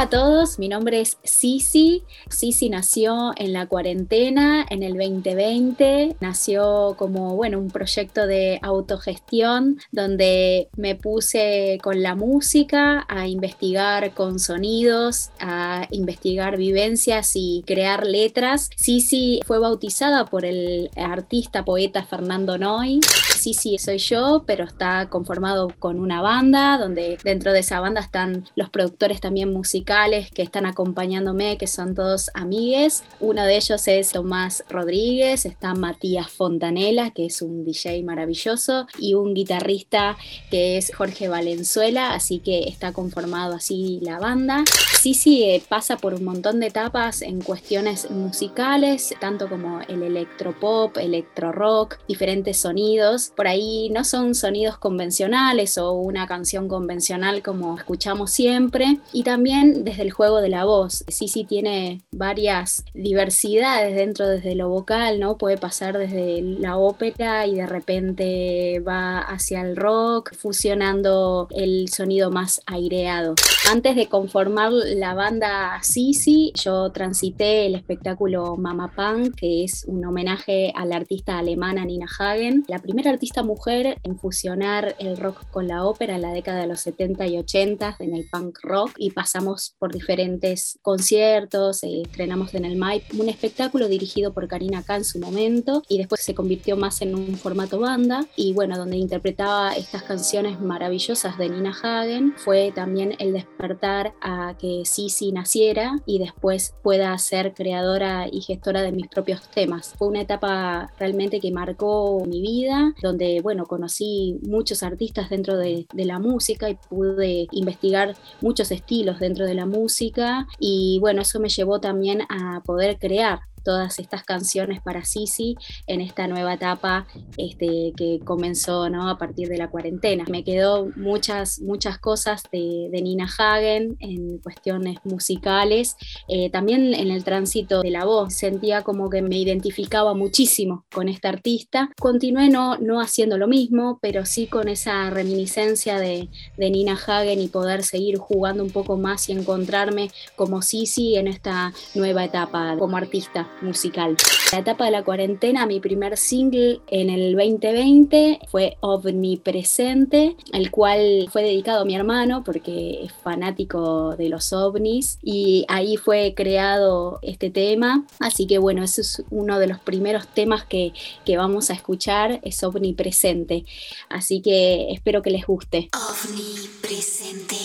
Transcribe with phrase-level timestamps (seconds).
[0.00, 2.04] Hola a todos, mi nombre es Sisi.
[2.30, 6.16] Sisi nació en la cuarentena en el 2020.
[6.20, 14.14] Nació como, bueno, un proyecto de autogestión donde me puse con la música a investigar
[14.14, 18.70] con sonidos, a investigar vivencias y crear letras.
[18.76, 23.00] Sisi fue bautizada por el artista poeta Fernando Noy.
[23.40, 28.44] Sisi soy yo, pero está conformado con una banda donde dentro de esa banda están
[28.54, 33.02] los productores también musicales que están acompañándome, que son todos amigues.
[33.18, 39.14] Uno de ellos es Tomás Rodríguez, está Matías Fontanela, que es un DJ maravilloso, y
[39.14, 40.16] un guitarrista
[40.50, 44.64] que es Jorge Valenzuela, así que está conformado así la banda.
[45.00, 50.02] Sí, sí, eh, pasa por un montón de etapas en cuestiones musicales, tanto como el
[50.02, 53.29] electropop, electro rock, diferentes sonidos.
[53.36, 58.98] Por ahí no son sonidos convencionales o una canción convencional como escuchamos siempre.
[59.12, 61.04] Y también desde el juego de la voz.
[61.08, 65.38] Sisi tiene varias diversidades dentro desde lo vocal, ¿no?
[65.38, 72.30] Puede pasar desde la ópera y de repente va hacia el rock, fusionando el sonido
[72.30, 73.34] más aireado.
[73.70, 80.04] Antes de conformar la banda Sisi, yo transité el espectáculo Mama Punk, que es un
[80.04, 85.44] homenaje a la artista alemana Nina Hagen, la primera artista mujer en fusionar el rock
[85.50, 88.92] con la ópera en la década de los 70 y 80 en el punk rock
[88.96, 94.82] y pasamos por diferentes conciertos, eh, estrenamos en el MAIP un espectáculo dirigido por Karina
[94.82, 98.78] K en su momento y después se convirtió más en un formato banda y bueno,
[98.78, 105.30] donde interpretaba estas canciones maravillosas de Nina Hagen, fue también el despertar a que Sisi
[105.30, 109.92] naciera y después pueda ser creadora y gestora de mis propios temas.
[109.98, 113.09] Fue una etapa realmente que marcó mi vida, donde
[113.42, 119.46] bueno, conocí muchos artistas dentro de, de la música y pude investigar muchos estilos dentro
[119.46, 120.46] de la música.
[120.58, 125.56] Y bueno, eso me llevó también a poder crear todas estas canciones para Sisi
[125.86, 127.06] en esta nueva etapa
[127.36, 129.08] este, que comenzó ¿no?
[129.08, 130.24] a partir de la cuarentena.
[130.30, 135.96] Me quedó muchas, muchas cosas de, Nina Hagen en cuestiones musicales,
[136.28, 138.34] eh, también en el tránsito de la voz.
[138.34, 141.90] Sentía como que me identificaba muchísimo con esta artista.
[141.98, 147.40] Continué no, no haciendo lo mismo, pero sí con esa reminiscencia de, de Nina Hagen
[147.40, 152.76] y poder seguir jugando un poco más y encontrarme como Sisi en esta nueva etapa
[152.78, 154.16] como artista musical.
[154.52, 161.28] La etapa de la cuarentena, mi primer single en el 2020 fue Omnipresente, el cual
[161.30, 167.20] fue dedicado a mi hermano porque es fanático de los ovnis y ahí fue creado
[167.22, 168.04] este tema.
[168.18, 170.92] Así que bueno, ese es uno de los primeros temas que,
[171.24, 173.64] que vamos a escuchar, es Omnipresente.
[174.08, 175.90] Así que espero que les guste.
[175.94, 177.56] Omnipresente,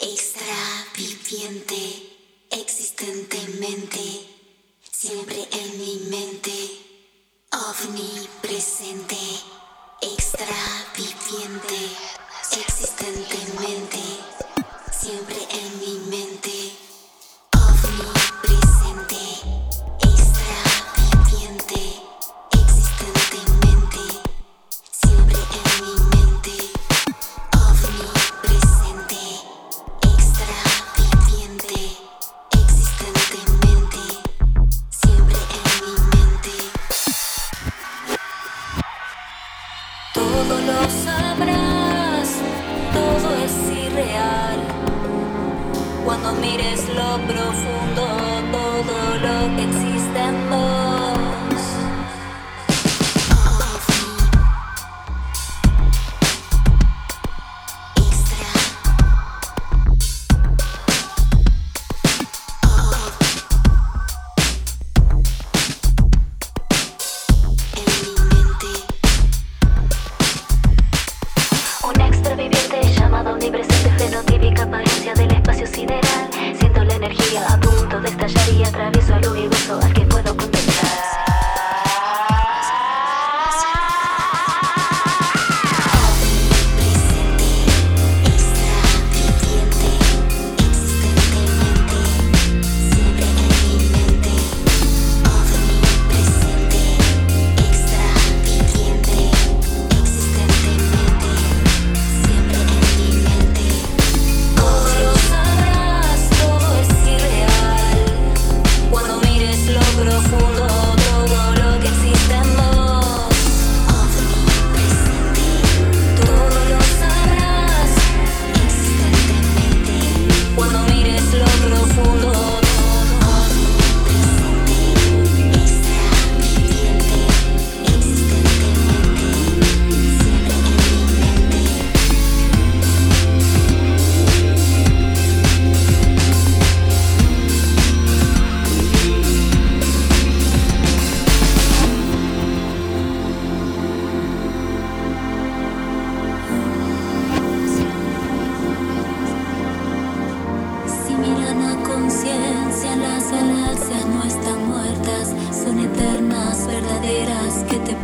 [0.00, 0.56] extra
[0.96, 1.76] viviente,
[2.50, 4.39] existentemente
[5.00, 6.29] siempre en mi mente,
[80.34, 80.59] profundo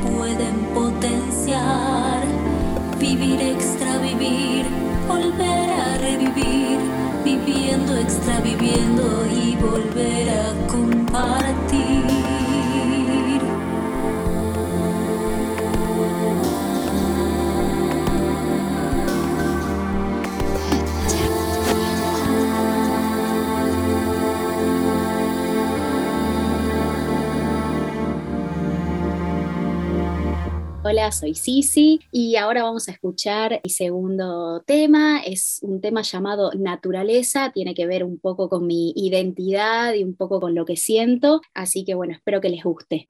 [0.02, 2.24] pueden potenciar.
[2.98, 4.66] Vivir extra vivir,
[5.06, 6.78] volver a revivir,
[7.24, 10.66] viviendo extra viviendo y volver a
[30.88, 35.18] Hola, soy Sisi y ahora vamos a escuchar mi segundo tema.
[35.18, 40.14] Es un tema llamado Naturaleza, tiene que ver un poco con mi identidad y un
[40.14, 43.04] poco con lo que siento, así que bueno, espero que les guste.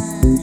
[0.00, 0.39] Bye.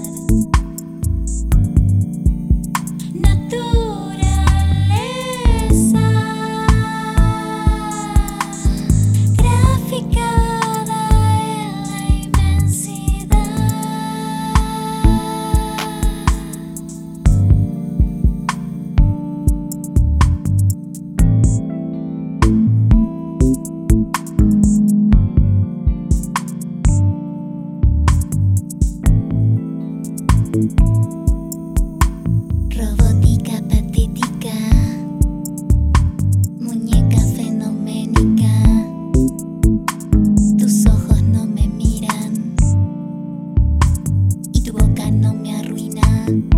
[46.27, 46.56] one.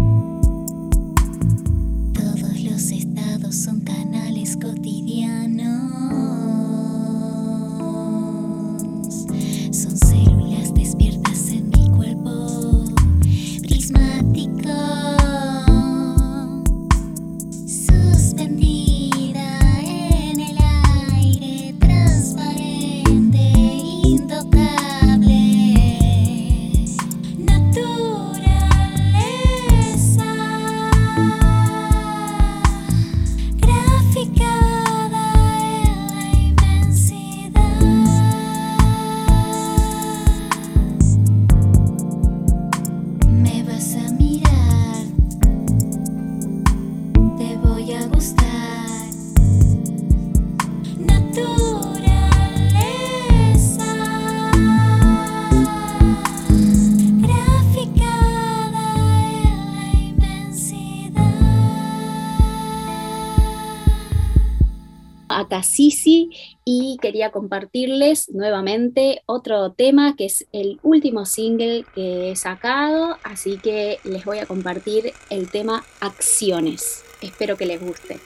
[65.64, 66.30] Sisi
[66.64, 73.58] y quería compartirles nuevamente otro tema que es el último single que he sacado, así
[73.58, 77.04] que les voy a compartir el tema Acciones.
[77.22, 78.20] Espero que les guste.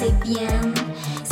[0.00, 0.74] Hace bien.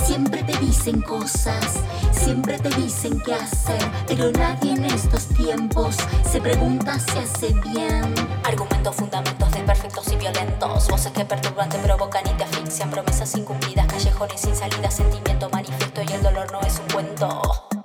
[0.04, 1.80] Siempre te dicen cosas,
[2.12, 5.96] siempre te dicen qué hacer, pero nadie en estos tiempos
[6.30, 8.14] se pregunta si hace bien.
[8.44, 13.86] Argumentos, fundamentos desperfectos y violentos, voces que perturban, te provocan y te asfixian, promesas incumplidas,
[13.86, 17.77] callejones sin salida, sentimiento manifiesto y el dolor no es un cuento.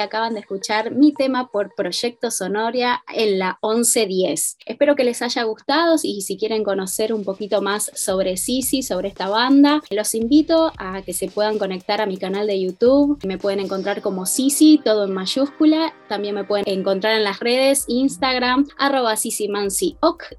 [0.00, 4.58] Acaban de escuchar mi tema por Proyecto Sonoria en la 1110.
[4.66, 9.08] Espero que les haya gustado y si quieren conocer un poquito más sobre Sisi, sobre
[9.08, 13.18] esta banda, los invito a que se puedan conectar a mi canal de YouTube.
[13.24, 15.94] Me pueden encontrar como Sisi, todo en mayúscula.
[16.08, 19.14] También me pueden encontrar en las redes Instagram, arroba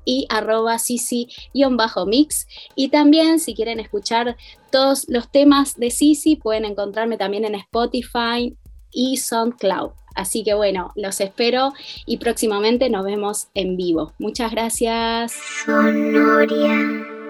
[0.05, 2.47] y arroba sisi-mix.
[2.75, 4.37] Y también si quieren escuchar
[4.71, 8.55] todos los temas de Sisi, pueden encontrarme también en Spotify,
[8.91, 9.91] y SoundCloud.
[10.15, 11.73] Así que bueno, los espero
[12.05, 14.13] y próximamente nos vemos en vivo.
[14.19, 15.33] Muchas gracias.
[15.65, 17.20] Sonoria.